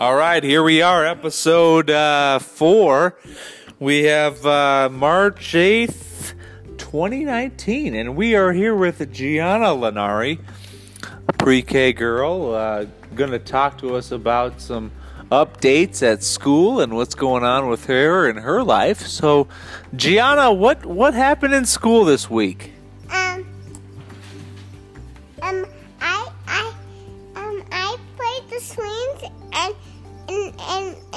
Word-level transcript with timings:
All 0.00 0.14
right, 0.14 0.42
here 0.42 0.62
we 0.62 0.80
are, 0.80 1.04
episode 1.04 1.90
uh, 1.90 2.38
four. 2.38 3.18
We 3.78 4.04
have 4.04 4.46
uh, 4.46 4.88
March 4.90 5.52
8th, 5.52 6.32
2019, 6.78 7.94
and 7.94 8.16
we 8.16 8.34
are 8.34 8.50
here 8.50 8.74
with 8.74 9.12
Gianna 9.12 9.66
Lenari, 9.66 10.38
pre 11.36 11.60
K 11.60 11.92
girl, 11.92 12.54
uh, 12.54 12.86
going 13.14 13.32
to 13.32 13.38
talk 13.38 13.76
to 13.80 13.94
us 13.94 14.10
about 14.10 14.62
some 14.62 14.90
updates 15.30 16.02
at 16.02 16.22
school 16.22 16.80
and 16.80 16.96
what's 16.96 17.14
going 17.14 17.44
on 17.44 17.68
with 17.68 17.84
her 17.84 18.26
and 18.26 18.38
her 18.38 18.62
life. 18.62 19.06
So, 19.06 19.48
Gianna, 19.94 20.50
what, 20.50 20.86
what 20.86 21.12
happened 21.12 21.52
in 21.52 21.66
school 21.66 22.06
this 22.06 22.30
week? 22.30 22.72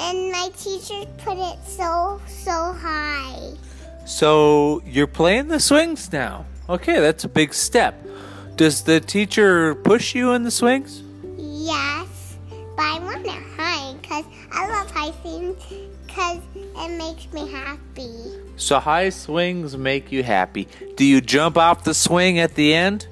And, 0.04 0.32
my 0.32 0.50
teacher 0.56 1.04
put 1.18 1.38
it 1.38 1.58
so, 1.66 2.20
so 2.26 2.72
high. 2.72 3.52
So 4.04 4.82
you're 4.84 5.06
playing 5.06 5.48
the 5.48 5.60
swings 5.60 6.12
now. 6.12 6.44
Okay, 6.68 7.00
that's 7.00 7.24
a 7.24 7.28
big 7.28 7.54
step. 7.54 7.94
Does 8.56 8.82
the 8.82 9.00
teacher 9.00 9.74
push 9.74 10.14
you 10.14 10.32
in 10.32 10.42
the 10.44 10.50
swings? 10.50 11.02
Yes, 11.36 12.36
but 12.76 12.82
I 12.82 12.98
want 13.00 13.26
it 13.26 13.42
high 13.56 13.94
because 14.00 14.24
I 14.52 14.68
love 14.68 14.90
high 14.90 15.12
swings 15.22 15.62
because 16.06 16.40
it 16.54 16.98
makes 16.98 17.32
me 17.32 17.50
happy. 17.50 18.12
So 18.56 18.78
high 18.78 19.10
swings 19.10 19.76
make 19.76 20.12
you 20.12 20.22
happy. 20.22 20.68
Do 20.96 21.04
you 21.04 21.20
jump 21.20 21.56
off 21.58 21.84
the 21.84 21.94
swing 21.94 22.38
at 22.38 22.54
the 22.54 22.72
end? 22.72 23.08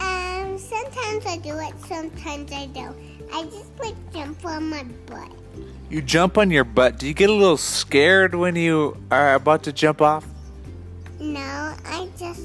Um, 0.00 0.58
sometimes 0.58 1.24
I 1.26 1.38
do 1.42 1.58
it, 1.58 1.74
sometimes 1.86 2.52
I 2.52 2.66
don't. 2.66 2.96
I 3.32 3.44
just 3.44 3.70
like 3.80 3.94
jump 4.12 4.44
on 4.44 4.68
my 4.68 4.84
butt. 5.06 5.41
You 5.92 6.00
jump 6.00 6.38
on 6.38 6.50
your 6.50 6.64
butt. 6.64 6.98
Do 6.98 7.06
you 7.06 7.12
get 7.12 7.28
a 7.28 7.34
little 7.34 7.58
scared 7.58 8.34
when 8.34 8.56
you 8.56 8.96
are 9.10 9.34
about 9.34 9.64
to 9.64 9.74
jump 9.74 10.00
off? 10.00 10.24
No, 11.20 11.38
I 11.84 12.08
just, 12.18 12.40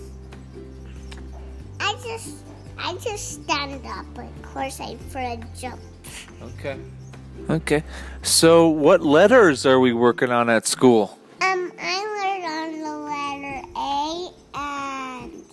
I 1.80 1.95
just, 2.04 2.36
I 2.78 2.94
just 2.95 3.44
stand 3.45 3.86
up. 3.86 4.06
Of 4.17 4.42
course, 4.42 4.81
I 4.81 4.98
for 4.98 5.20
a 5.20 5.39
jump. 5.58 5.80
Okay. 6.42 6.78
Okay. 7.50 7.84
So 8.22 8.67
what 8.67 9.02
letters 9.02 9.66
are 9.66 9.80
we 9.80 9.94
working 9.94 10.30
on 10.30 10.50
at 10.50 10.67
school? 10.67 11.17
Um, 11.39 11.72
I 11.80 12.04
learned 12.20 12.76
on 12.76 12.82
the 12.82 12.98
letter 12.98 13.61
A 13.78 14.30
and 14.56 15.44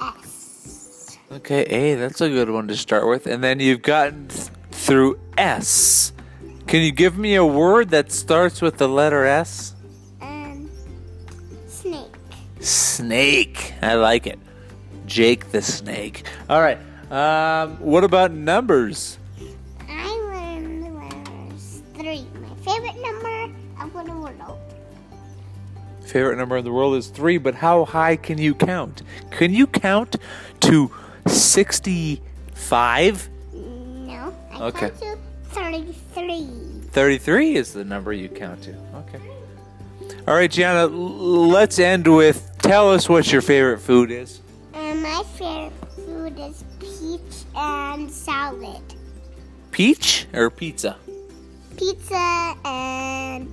S. 0.00 1.18
Okay, 1.30 1.62
A, 1.66 1.94
that's 1.94 2.20
a 2.20 2.28
good 2.28 2.50
one 2.50 2.66
to 2.66 2.76
start 2.76 3.06
with. 3.06 3.28
And 3.28 3.44
then 3.44 3.60
you've 3.60 3.82
gotten 3.82 4.26
th- 4.26 4.48
through 4.72 5.20
S. 5.38 6.12
Can 6.72 6.80
you 6.80 6.90
give 6.90 7.18
me 7.18 7.34
a 7.34 7.44
word 7.44 7.90
that 7.90 8.10
starts 8.10 8.62
with 8.62 8.78
the 8.78 8.88
letter 8.88 9.26
S? 9.26 9.74
Um, 10.22 10.70
snake. 11.66 12.14
Snake. 12.60 13.74
I 13.82 13.96
like 13.96 14.26
it. 14.26 14.38
Jake 15.04 15.50
the 15.50 15.60
snake. 15.60 16.24
All 16.48 16.62
right. 16.62 16.78
Um, 17.10 17.76
what 17.76 18.04
about 18.04 18.32
numbers? 18.32 19.18
I 19.86 20.08
learned 20.32 20.82
the 20.82 20.88
letters 20.92 21.82
three. 21.92 22.26
My 22.40 22.54
favorite 22.64 22.96
number 23.02 23.52
of 23.78 23.92
the 24.06 24.14
world. 24.14 24.58
Favorite 26.06 26.38
number 26.38 26.56
in 26.56 26.64
the 26.64 26.72
world 26.72 26.94
is 26.94 27.08
three, 27.08 27.36
but 27.36 27.56
how 27.56 27.84
high 27.84 28.16
can 28.16 28.38
you 28.38 28.54
count? 28.54 29.02
Can 29.30 29.52
you 29.52 29.66
count 29.66 30.16
to 30.60 30.90
65? 31.26 33.28
No, 33.52 34.34
I 34.52 34.62
Okay. 34.62 34.90
Count 35.54 35.74
to 35.86 35.92
thirty-three. 35.92 36.88
33 36.90 37.56
is 37.56 37.72
the 37.72 37.84
number 37.84 38.12
you 38.12 38.28
count 38.28 38.62
to. 38.64 38.74
Okay. 38.94 39.20
All 40.28 40.34
right, 40.34 40.50
Gianna, 40.50 40.86
let's 40.86 41.78
end 41.78 42.06
with 42.06 42.50
tell 42.58 42.90
us 42.92 43.08
what 43.08 43.32
your 43.32 43.40
favorite 43.42 43.78
food 43.78 44.10
is. 44.10 44.40
And 44.74 45.02
my 45.02 45.22
favorite 45.36 45.72
food 45.96 46.38
is 46.38 46.64
peach 46.80 47.44
and 47.56 48.10
salad. 48.10 48.82
Peach 49.70 50.26
or 50.34 50.50
pizza? 50.50 50.96
Pizza 51.78 52.54
and 52.64 53.52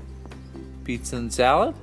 Pizza 0.84 1.16
and 1.16 1.34
salad? 1.34 1.76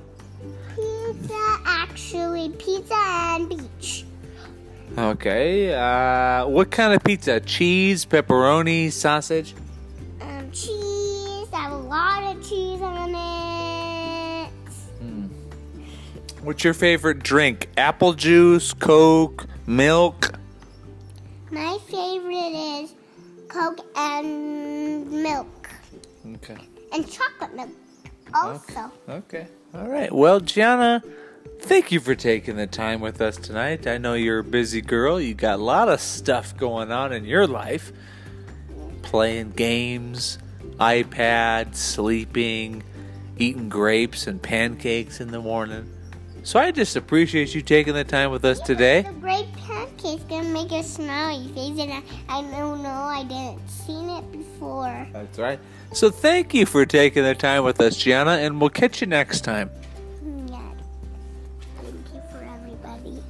pizza, 0.75 1.59
actually, 1.65 2.49
pizza 2.59 2.93
and 2.95 3.49
beach. 3.49 4.05
Okay. 4.97 5.73
Uh, 5.73 6.45
what 6.47 6.69
kind 6.69 6.93
of 6.93 7.03
pizza? 7.03 7.39
Cheese, 7.39 8.05
pepperoni, 8.05 8.91
sausage? 8.91 9.55
What's 16.41 16.63
your 16.63 16.73
favorite 16.73 17.23
drink? 17.23 17.67
Apple 17.77 18.13
juice, 18.13 18.71
Coke, 18.71 19.47
milk? 19.65 20.37
My 21.51 21.77
favorite 21.89 22.83
is 22.83 22.93
Coke 23.47 23.79
and 23.95 25.11
milk. 25.11 25.69
Okay. 26.35 26.57
And 26.93 27.09
chocolate 27.09 27.55
milk 27.55 27.69
also. 28.33 28.91
Okay. 29.09 29.47
All 29.73 29.87
right. 29.87 30.11
Well, 30.11 30.39
Gianna, 30.39 31.03
thank 31.61 31.91
you 31.91 31.99
for 31.99 32.13
taking 32.13 32.55
the 32.55 32.67
time 32.67 33.01
with 33.01 33.19
us 33.19 33.37
tonight. 33.37 33.87
I 33.87 33.97
know 33.97 34.13
you're 34.13 34.39
a 34.39 34.43
busy 34.43 34.81
girl. 34.81 35.19
You 35.19 35.33
got 35.33 35.59
a 35.59 35.63
lot 35.63 35.89
of 35.89 35.99
stuff 35.99 36.55
going 36.55 36.91
on 36.91 37.13
in 37.13 37.25
your 37.25 37.47
life 37.47 37.91
playing 39.01 39.51
games, 39.51 40.37
iPad, 40.79 41.75
sleeping, 41.75 42.83
eating 43.37 43.69
grapes 43.69 44.27
and 44.27 44.41
pancakes 44.41 45.19
in 45.19 45.31
the 45.31 45.41
morning. 45.41 45.93
So 46.47 46.57
I 46.59 46.71
just 46.71 46.95
appreciate 46.95 47.53
you 47.53 47.61
taking 47.61 47.93
the 47.93 48.05
time 48.05 48.31
with 48.31 48.45
us 48.45 48.61
today. 48.61 49.01
The 49.01 49.11
great 49.19 49.51
pancake's 49.51 50.23
gonna 50.29 50.47
make 50.47 50.71
a 50.71 50.81
smiley 50.81 51.49
face, 51.49 51.77
and 51.77 51.91
I, 51.91 52.01
I 52.29 52.41
don't 52.41 52.81
know, 52.81 52.89
I 52.89 53.23
didn't 53.23 53.69
seen 53.69 54.09
it 54.09 54.31
before. 54.31 55.05
That's 55.11 55.37
right. 55.37 55.59
So 55.91 56.09
thank 56.09 56.53
you 56.53 56.65
for 56.65 56.85
taking 56.85 57.23
the 57.23 57.35
time 57.35 57.65
with 57.65 57.81
us, 57.81 57.97
Gianna, 57.97 58.37
and 58.37 58.61
we'll 58.61 58.69
catch 58.69 59.01
you 59.01 59.07
next 59.07 59.41
time. 59.41 59.69
Yeah. 60.45 60.61
Thank 61.81 61.95
you 62.13 62.21
for 62.31 62.41
everybody. 62.41 63.21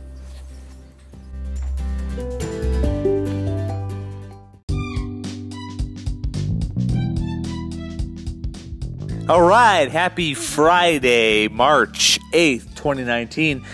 All 9.28 9.42
right, 9.42 9.90
happy 9.90 10.36
Friday, 10.36 11.48
March 11.48 12.20
8th, 12.32 12.77
2019. 12.88 13.66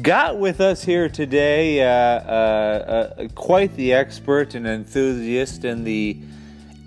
Got 0.00 0.38
with 0.38 0.60
us 0.60 0.84
here 0.84 1.08
today 1.08 1.82
uh, 1.82 1.88
uh, 1.88 3.14
uh, 3.18 3.28
quite 3.34 3.74
the 3.74 3.92
expert 3.92 4.54
and 4.54 4.64
enthusiast 4.64 5.64
in 5.64 5.82
the 5.82 6.20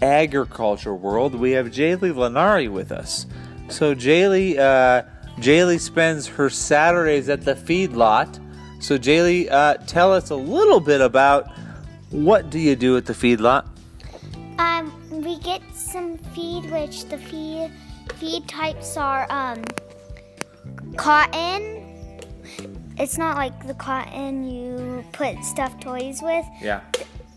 agriculture 0.02 0.96
world. 0.96 1.36
We 1.36 1.52
have 1.52 1.68
Jaylee 1.68 2.14
Lenari 2.14 2.72
with 2.72 2.94
us. 2.94 3.26
So, 3.68 3.94
Jaylee, 3.94 4.58
uh, 4.58 5.04
Jaylee 5.40 5.82
spends 5.82 6.26
her 6.28 6.50
Saturdays 6.50 7.28
at 7.28 7.42
the 7.42 7.54
feedlot. 7.54 8.40
So, 8.82 8.98
Jaylee, 8.98 9.52
uh, 9.52 9.76
tell 9.86 10.14
us 10.14 10.30
a 10.30 10.38
little 10.38 10.80
bit 10.80 11.02
about 11.02 11.52
what 12.12 12.50
do 12.50 12.60
you 12.60 12.78
do 12.78 12.96
at 12.96 13.06
the 13.06 13.14
feedlot? 13.14 13.68
Um, 14.58 14.94
we 15.12 15.38
get 15.40 15.62
some 15.76 16.18
feed, 16.18 16.72
which 16.72 17.06
the 17.10 17.18
feed 17.18 17.72
feed 18.16 18.48
types 18.48 18.98
are 18.98 19.28
um 19.30 19.62
cotton. 20.98 21.84
It's 22.98 23.18
not 23.18 23.38
like 23.38 23.68
the 23.68 23.76
cotton 23.76 24.50
you 24.50 25.06
put 25.12 25.44
stuffed 25.44 25.82
toys 25.82 26.22
with. 26.22 26.46
Yeah. 26.62 26.82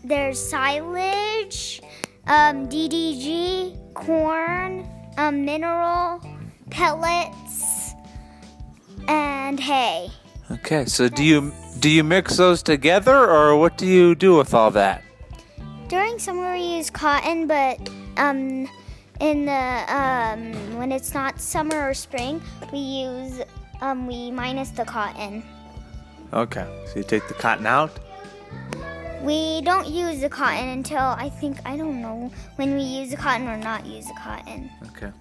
There's 0.03 0.39
silage, 0.39 1.81
um, 2.25 2.67
DDG, 2.67 3.93
corn, 3.93 4.89
um, 5.17 5.45
mineral, 5.45 6.19
pellets, 6.71 7.93
and 9.07 9.59
hay. 9.59 10.09
Okay, 10.49 10.85
so 10.85 11.07
do 11.07 11.23
you 11.23 11.53
do 11.79 11.89
you 11.89 12.03
mix 12.03 12.37
those 12.37 12.63
together, 12.63 13.15
or 13.15 13.55
what 13.57 13.77
do 13.77 13.85
you 13.85 14.15
do 14.15 14.35
with 14.35 14.53
all 14.53 14.71
that? 14.71 15.03
During 15.87 16.17
summer 16.19 16.53
we 16.53 16.77
use 16.77 16.89
cotton, 16.89 17.47
but 17.47 17.77
um, 18.17 18.67
in 19.19 19.45
the 19.45 19.83
um, 19.87 20.77
when 20.77 20.91
it's 20.91 21.13
not 21.13 21.39
summer 21.39 21.89
or 21.89 21.93
spring, 21.93 22.41
we 22.73 22.79
use 22.79 23.41
um, 23.81 24.07
we 24.07 24.31
minus 24.31 24.69
the 24.69 24.85
cotton. 24.85 25.43
Okay, 26.33 26.65
so 26.87 26.93
you 26.95 27.03
take 27.03 27.27
the 27.27 27.33
cotton 27.33 27.65
out. 27.65 27.91
We 29.21 29.61
don't 29.61 29.87
use 29.87 30.21
the 30.21 30.29
cotton 30.29 30.69
until 30.69 30.97
I 30.97 31.29
think 31.29 31.57
I 31.65 31.77
don't 31.77 32.01
know 32.01 32.31
when 32.55 32.75
we 32.75 32.81
use 32.81 33.11
the 33.11 33.17
cotton 33.17 33.47
or 33.47 33.57
not 33.57 33.85
use 33.85 34.07
the 34.07 34.15
cotton. 34.19 34.69
Okay. 34.87 35.11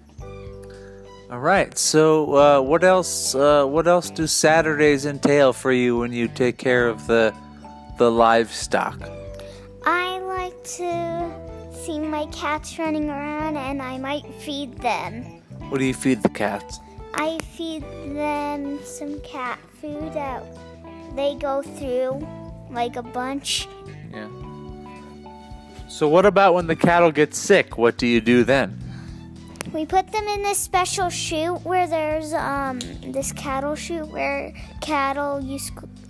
All 1.30 1.38
right. 1.38 1.76
So, 1.78 2.34
uh, 2.34 2.60
what 2.60 2.82
else? 2.82 3.34
Uh, 3.34 3.64
what 3.64 3.86
else 3.86 4.10
do 4.10 4.26
Saturdays 4.26 5.06
entail 5.06 5.52
for 5.52 5.70
you 5.70 5.98
when 5.98 6.12
you 6.12 6.28
take 6.28 6.56
care 6.56 6.88
of 6.88 7.06
the 7.06 7.34
the 7.98 8.10
livestock? 8.10 8.98
I 9.84 10.18
like 10.20 10.64
to 10.76 11.30
see 11.84 11.98
my 11.98 12.26
cats 12.26 12.78
running 12.78 13.10
around 13.10 13.56
and 13.56 13.82
I 13.82 13.98
might 13.98 14.26
feed 14.34 14.78
them. 14.78 15.22
What 15.68 15.78
do 15.78 15.84
you 15.84 15.94
feed 15.94 16.22
the 16.22 16.28
cats? 16.30 16.80
I 17.14 17.38
feed 17.40 17.82
them 18.14 18.78
some 18.84 19.20
cat 19.20 19.58
food 19.80 20.12
that 20.14 20.42
they 21.16 21.34
go 21.36 21.62
through, 21.62 22.26
like 22.70 22.96
a 22.96 23.02
bunch. 23.02 23.68
Yeah. 24.12 24.28
So 25.88 26.08
what 26.08 26.24
about 26.24 26.54
when 26.54 26.66
the 26.66 26.76
cattle 26.76 27.10
get 27.10 27.34
sick? 27.34 27.76
What 27.76 27.98
do 27.98 28.06
you 28.06 28.20
do 28.20 28.44
then? 28.44 28.76
We 29.72 29.86
put 29.86 30.10
them 30.10 30.26
in 30.26 30.42
this 30.42 30.58
special 30.58 31.10
chute 31.10 31.64
where 31.64 31.86
there's 31.86 32.32
um 32.32 32.80
this 33.12 33.30
cattle 33.32 33.74
chute 33.76 34.08
where 34.08 34.52
cattle 34.80 35.40
you 35.40 35.60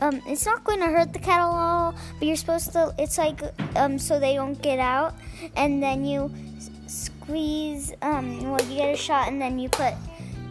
um 0.01 0.23
it's 0.27 0.47
not 0.47 0.65
going 0.65 0.81
to 0.81 0.87
hurt 0.87 1.13
the 1.13 1.19
cattle 1.19 1.51
at 1.53 1.59
all, 1.59 1.95
but 2.19 2.27
you're 2.27 2.37
supposed 2.37 2.73
to 2.73 2.95
it's 2.99 3.19
like 3.19 3.43
um 3.77 3.99
so 3.99 4.19
they 4.21 4.35
don't 4.35 4.61
get 4.63 4.79
out, 4.79 5.15
and 5.57 5.83
then 5.83 6.05
you 6.07 6.31
s- 6.57 6.71
squeeze 6.87 7.93
um 8.01 8.51
well 8.51 8.63
you 8.67 8.77
get 8.77 8.95
a 8.95 8.97
shot 8.97 9.29
and 9.29 9.41
then 9.41 9.59
you 9.59 9.69
put 9.69 9.93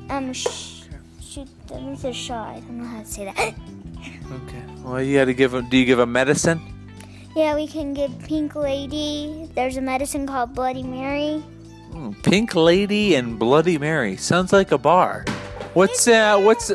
um 0.10 0.34
sh- 0.34 0.84
shoot 1.22 1.48
with 1.70 2.04
a 2.06 2.14
shot. 2.14 2.56
I 2.58 2.60
don't 2.62 2.78
know 2.80 2.86
how 2.86 3.00
to 3.02 3.06
say 3.06 3.26
that. 3.26 3.54
Okay. 4.30 4.64
Well, 4.84 5.02
you 5.02 5.18
got 5.18 5.26
to 5.26 5.34
give 5.34 5.52
them. 5.52 5.68
Do 5.70 5.78
you 5.78 5.86
give 5.86 5.98
them 5.98 6.12
medicine? 6.12 6.62
yeah, 7.36 7.56
we 7.56 7.66
can 7.68 7.94
give 7.96 8.12
Pink 8.20 8.56
Lady. 8.56 9.50
There's 9.56 9.76
a 9.78 9.82
medicine 9.82 10.28
called 10.28 10.54
Bloody 10.54 10.84
Mary. 10.84 11.44
Ooh, 11.96 12.16
Pink 12.22 12.54
Lady 12.54 13.16
and 13.16 13.40
Bloody 13.40 13.78
Mary 13.80 14.18
sounds 14.18 14.54
like 14.54 14.72
a 14.72 14.78
bar. 14.78 15.26
What's 15.74 16.08
uh 16.08 16.40
what's 16.40 16.70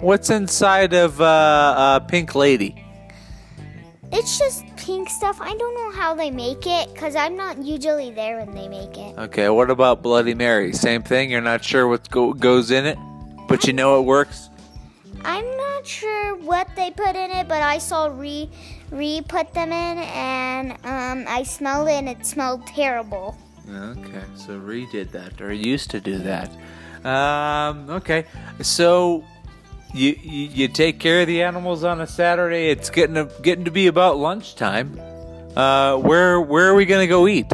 what's 0.00 0.30
inside 0.30 0.94
of 0.94 1.20
uh, 1.20 1.24
uh 1.24 2.00
Pink 2.00 2.34
Lady? 2.34 2.84
It's 4.10 4.36
just 4.38 4.64
pink 4.88 5.10
stuff. 5.10 5.38
I 5.38 5.54
don't 5.54 5.74
know 5.74 5.90
how 6.00 6.14
they 6.14 6.30
make 6.30 6.66
it 6.66 6.88
because 6.94 7.14
I'm 7.14 7.36
not 7.36 7.58
usually 7.58 8.10
there 8.10 8.38
when 8.38 8.54
they 8.54 8.68
make 8.68 8.96
it. 8.96 9.18
Okay. 9.18 9.50
What 9.50 9.70
about 9.70 10.02
Bloody 10.02 10.32
Mary? 10.32 10.72
Same 10.72 11.02
thing. 11.02 11.30
You're 11.30 11.42
not 11.42 11.62
sure 11.62 11.86
what 11.86 12.08
go- 12.08 12.32
goes 12.32 12.70
in 12.70 12.86
it, 12.86 12.96
but 13.48 13.66
you 13.66 13.74
know 13.74 14.00
it 14.00 14.04
works. 14.04 14.48
I'm 15.24 15.44
not 15.58 15.86
sure 15.86 16.36
what 16.36 16.68
they 16.74 16.90
put 16.90 17.14
in 17.16 17.30
it, 17.30 17.48
but 17.48 17.60
I 17.60 17.76
saw 17.76 18.06
Re 18.06 18.48
Re 18.90 19.20
put 19.20 19.52
them 19.52 19.72
in, 19.72 19.98
and 19.98 20.72
um, 20.84 21.26
I 21.28 21.42
smelled 21.42 21.88
it, 21.88 21.98
and 22.00 22.08
it 22.08 22.24
smelled 22.24 22.66
terrible. 22.66 23.36
Okay, 23.70 24.24
so 24.36 24.56
re 24.56 24.86
did 24.90 25.12
that, 25.12 25.38
or 25.42 25.52
used 25.52 25.90
to 25.90 26.00
do 26.00 26.16
that. 26.18 26.48
Um, 27.04 27.90
okay, 27.90 28.24
so 28.62 29.22
you, 29.94 30.16
you 30.22 30.48
you 30.48 30.68
take 30.68 30.98
care 30.98 31.22
of 31.22 31.26
the 31.26 31.42
animals 31.42 31.84
on 31.84 32.00
a 32.00 32.06
Saturday. 32.06 32.70
It's 32.70 32.90
getting 32.90 33.14
to, 33.14 33.30
getting 33.42 33.64
to 33.64 33.70
be 33.70 33.86
about 33.86 34.18
lunchtime. 34.18 35.00
Uh, 35.56 35.96
where 35.96 36.40
where 36.40 36.68
are 36.68 36.74
we 36.74 36.84
gonna 36.84 37.06
go 37.06 37.26
eat? 37.26 37.52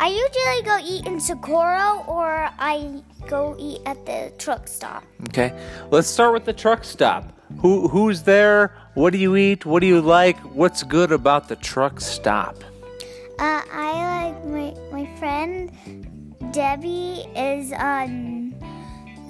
I 0.00 0.08
usually 0.08 0.62
go 0.64 0.78
eat 0.82 1.06
in 1.06 1.20
Socorro, 1.20 2.04
or 2.08 2.50
I 2.58 3.02
go 3.28 3.54
eat 3.58 3.80
at 3.86 4.04
the 4.04 4.32
truck 4.36 4.66
stop. 4.66 5.04
Okay, 5.28 5.52
let's 5.90 6.08
start 6.08 6.32
with 6.32 6.44
the 6.44 6.52
truck 6.52 6.82
stop. 6.84 7.32
Who 7.60 7.86
who's 7.88 8.22
there? 8.22 8.74
What 8.94 9.12
do 9.12 9.18
you 9.18 9.36
eat? 9.36 9.64
What 9.64 9.80
do 9.80 9.86
you 9.86 10.00
like? 10.00 10.38
What's 10.40 10.82
good 10.82 11.12
about 11.12 11.48
the 11.48 11.56
truck 11.56 12.00
stop? 12.00 12.56
Uh, 13.38 13.62
I 13.72 14.32
like 14.32 14.44
my 14.44 14.74
my 14.90 15.06
friend 15.18 15.70
Debbie 16.52 17.24
is 17.36 17.72
um 17.72 18.41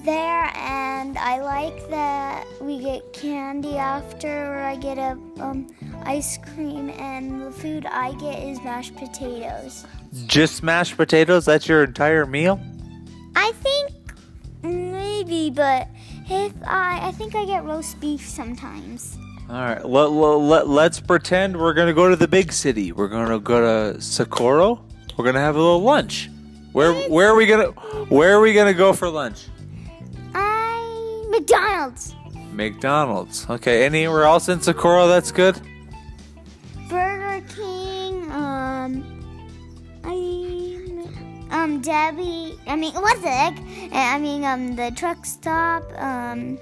there, 0.05 0.51
and 0.57 1.17
I 1.19 1.41
like 1.41 1.89
that 1.91 2.47
we 2.61 2.81
get 2.81 3.13
candy 3.13 3.77
after, 3.77 4.55
or 4.55 4.59
I 4.61 4.77
get 4.77 4.99
a 4.99 5.19
um 5.41 5.69
ice 6.05 6.39
cream, 6.55 6.91
and 6.91 7.43
the 7.43 7.51
food 7.51 7.87
I 7.87 8.13
get 8.15 8.43
is 8.43 8.63
mashed 8.63 8.97
potatoes. 8.97 9.87
Just 10.27 10.63
mashed 10.63 10.97
potatoes? 10.97 11.45
That's 11.45 11.69
your 11.69 11.85
entire 11.85 12.27
meal? 12.27 12.61
I 13.37 13.53
think 13.53 13.91
maybe, 14.63 15.51
but 15.51 15.89
if 16.27 16.53
I 16.65 17.09
I 17.09 17.13
think 17.13 17.35
I 17.35 17.45
get 17.45 17.65
roast 17.65 18.01
beef 18.01 18.29
sometimes. 18.29 19.17
All 19.49 19.57
right, 19.57 19.85
let, 19.85 20.13
let, 20.13 20.69
let, 20.69 20.93
us 20.93 21.01
pretend 21.01 21.59
we're 21.59 21.75
going 21.75 21.89
to 21.89 21.93
go 21.93 22.09
to 22.09 22.17
the 22.17 22.29
big 22.29 22.53
city. 22.53 22.93
We're 22.93 23.09
going 23.09 23.29
to 23.29 23.39
go 23.39 23.93
to 23.93 24.01
Socorro. 24.01 24.83
We're 25.17 25.25
going 25.25 25.35
to 25.35 25.41
have 25.41 25.57
a 25.57 25.59
little 25.59 25.83
lunch. 25.83 26.31
Where 26.73 26.95
where 27.11 27.29
are 27.29 27.35
we 27.35 27.47
going 27.47 27.67
to 27.67 27.73
where 28.07 28.35
are 28.35 28.41
we 28.41 28.55
going 28.55 28.73
to 28.73 28.79
go 28.79 28.95
for 28.95 29.11
lunch? 29.11 29.47
McDonald's. 32.53 33.49
Okay, 33.49 33.85
anywhere 33.85 34.25
else 34.25 34.49
in 34.49 34.61
Socorro 34.61 35.09
that's 35.09 35.33
good? 35.33 35.61
Burger 36.89 37.45
King, 37.49 38.31
um, 38.31 39.03
I 40.05 40.79
um 41.51 41.81
Debbie. 41.81 42.59
I 42.67 42.77
mean, 42.77 42.95
what's 42.95 43.21
the 43.21 43.29
heck? 43.31 43.59
I 43.93 44.19
mean, 44.19 44.45
um, 44.45 44.77
the 44.77 44.93
truck 44.95 45.25
stop. 45.25 45.83
Um, 45.99 46.59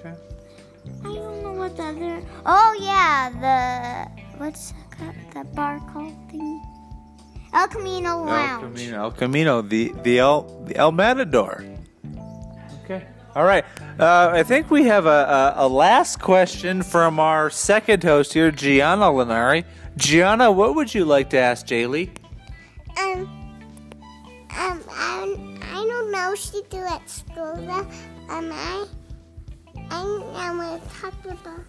I 1.04 1.14
don't 1.14 1.42
know 1.42 1.52
what 1.52 1.76
the 1.76 1.84
other. 1.84 2.22
Oh 2.46 2.76
yeah, 2.80 3.30
the 3.30 4.22
what's 4.38 4.72
that, 4.98 5.14
that 5.34 5.54
bar 5.54 5.80
called 5.92 6.14
thing? 6.30 6.62
El 7.52 7.68
Camino 7.68 8.24
Lounge. 8.24 8.62
El 8.62 8.70
Camino, 8.70 9.02
El 9.02 9.10
Camino, 9.12 9.62
the 9.62 9.92
the 10.02 10.18
El 10.18 10.42
the 10.64 10.76
El 10.76 10.92
Matador. 10.92 11.64
All 13.36 13.44
right. 13.44 13.64
Uh, 13.98 14.30
I 14.32 14.42
think 14.42 14.70
we 14.70 14.84
have 14.84 15.06
a, 15.06 15.54
a, 15.56 15.66
a 15.66 15.68
last 15.68 16.20
question 16.20 16.82
from 16.82 17.20
our 17.20 17.48
second 17.48 18.02
host 18.02 18.32
here, 18.32 18.50
Gianna 18.50 19.06
Lenari. 19.06 19.64
Gianna, 19.96 20.50
what 20.50 20.74
would 20.74 20.92
you 20.94 21.04
like 21.04 21.30
to 21.30 21.38
ask 21.38 21.66
Jaylee? 21.66 22.10
Um, 22.98 23.22
um, 24.56 24.82
I, 24.90 25.58
I 25.62 25.86
don't 25.86 26.10
know 26.10 26.30
what 26.30 26.38
she 26.38 26.62
do 26.70 26.78
at 26.78 27.08
school. 27.08 27.56
Though. 27.56 27.86
Um, 28.28 28.50
I, 28.52 28.86
I, 29.90 30.02
I 30.34 30.56
want 30.56 30.82
to 30.82 30.88
talk 31.00 31.24
about 31.24 31.64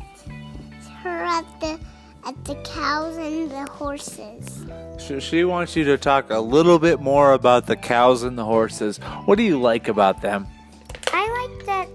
her 1.04 1.24
at 1.24 1.60
the 1.60 1.80
at 2.24 2.46
the 2.46 2.56
cows 2.64 3.18
and 3.18 3.50
the 3.50 3.66
horses. 3.72 4.66
She, 5.00 5.20
she 5.20 5.44
wants 5.44 5.76
you 5.76 5.84
to 5.86 5.98
talk 5.98 6.30
a 6.30 6.40
little 6.40 6.78
bit 6.78 7.00
more 7.02 7.34
about 7.34 7.66
the 7.66 7.76
cows 7.76 8.22
and 8.24 8.38
the 8.38 8.46
horses. 8.46 8.98
What 9.26 9.38
do 9.38 9.44
you 9.44 9.60
like 9.60 9.88
about 9.88 10.22
them? 10.22 10.48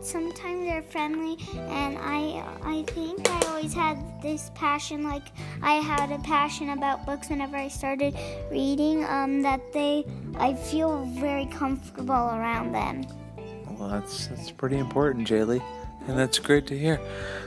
Sometimes 0.07 0.65
they're 0.65 0.83
friendly, 0.83 1.37
and 1.69 1.99
I 1.99 2.45
I 2.63 2.85
think 2.85 3.29
I 3.29 3.41
always 3.49 3.75
had 3.75 4.23
this 4.23 4.53
passion, 4.55 5.03
like 5.03 5.33
I 5.63 5.75
had 5.75 6.13
a 6.13 6.19
passion 6.21 6.71
about 6.71 7.05
books 7.05 7.29
whenever 7.29 7.57
I 7.57 7.67
started 7.67 8.15
reading. 8.49 9.05
Um, 9.05 9.43
that 9.43 9.73
they 9.73 10.05
I 10.39 10.55
feel 10.55 11.05
very 11.07 11.47
comfortable 11.47 12.15
around 12.15 12.71
them. 12.71 13.05
Well, 13.69 13.89
that's 13.89 14.29
that's 14.29 14.53
pretty 14.53 14.79
important, 14.79 15.27
Jaylee, 15.27 15.61
and 16.07 16.17
that's 16.17 16.39
great 16.39 16.69
to 16.69 16.79
hear. 16.79 17.01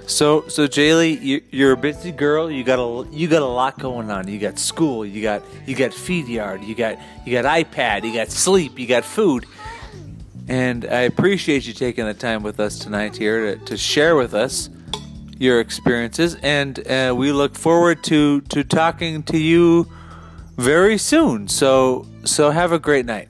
So, 0.05 0.45
so 0.49 0.67
Jaylee, 0.67 1.21
you, 1.21 1.41
you're 1.51 1.71
a 1.71 1.77
busy 1.77 2.11
girl. 2.11 2.51
You 2.51 2.65
got 2.65 2.79
a 2.79 3.07
you 3.15 3.29
got 3.29 3.41
a 3.41 3.45
lot 3.45 3.79
going 3.79 4.11
on. 4.11 4.27
You 4.27 4.37
got 4.37 4.59
school. 4.59 5.05
You 5.05 5.21
got 5.21 5.43
you 5.65 5.77
got 5.77 5.93
feed 5.93 6.27
yard. 6.27 6.61
You 6.65 6.75
got 6.75 6.99
you 7.25 7.31
got 7.31 7.45
iPad. 7.45 8.03
You 8.03 8.13
got 8.13 8.29
sleep. 8.29 8.77
You 8.77 8.85
got 8.85 9.05
food. 9.05 9.45
And 10.49 10.85
I 10.85 11.01
appreciate 11.01 11.67
you 11.67 11.73
taking 11.73 12.05
the 12.05 12.13
time 12.15 12.41
with 12.41 12.59
us 12.59 12.79
tonight 12.79 13.15
here 13.15 13.55
to, 13.55 13.65
to 13.65 13.77
share 13.77 14.15
with 14.15 14.33
us 14.33 14.71
your 15.37 15.59
experiences. 15.59 16.35
And 16.41 16.85
uh, 16.87 17.13
we 17.15 17.31
look 17.31 17.55
forward 17.55 18.03
to 18.05 18.41
to 18.41 18.63
talking 18.63 19.21
to 19.23 19.37
you 19.37 19.87
very 20.57 20.97
soon. 20.97 21.47
So 21.47 22.07
so 22.25 22.49
have 22.49 22.71
a 22.71 22.79
great 22.79 23.05
night. 23.05 23.29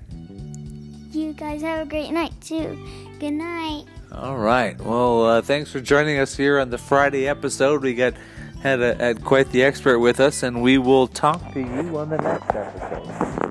You 1.11 1.33
guys 1.33 1.61
have 1.61 1.85
a 1.85 1.89
great 1.89 2.11
night 2.11 2.31
too. 2.39 2.79
Good 3.19 3.31
night. 3.31 3.83
All 4.13 4.37
right. 4.37 4.79
Well, 4.79 5.25
uh, 5.25 5.41
thanks 5.41 5.71
for 5.71 5.81
joining 5.81 6.19
us 6.19 6.37
here 6.37 6.57
on 6.57 6.69
the 6.69 6.77
Friday 6.77 7.27
episode. 7.27 7.83
We 7.83 7.95
got 7.95 8.13
had, 8.63 8.81
a, 8.81 8.95
had 8.95 9.23
quite 9.23 9.51
the 9.51 9.63
expert 9.63 9.99
with 9.99 10.19
us, 10.19 10.41
and 10.41 10.61
we 10.61 10.77
will 10.77 11.07
talk 11.07 11.53
to 11.53 11.59
you 11.59 11.97
on 11.97 12.09
the 12.09 12.17
next 12.17 12.55
episode. 12.55 13.48